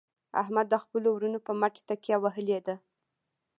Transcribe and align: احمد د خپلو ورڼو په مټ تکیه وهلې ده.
احمد 0.41 0.65
د 0.69 0.75
خپلو 0.83 1.07
ورڼو 1.11 1.39
په 1.47 1.51
مټ 1.59 1.75
تکیه 1.87 2.17
وهلې 2.23 2.59
ده. 2.67 2.75